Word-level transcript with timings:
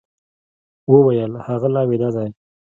وويل 0.91 1.31
هغه 1.47 1.67
لا 1.73 1.81
ويده 1.89 2.09
دی. 2.15 2.29